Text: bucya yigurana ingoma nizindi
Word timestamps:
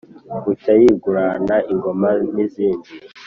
bucya 0.43 0.73
yigurana 0.81 1.55
ingoma 1.73 2.09
nizindi 2.33 2.89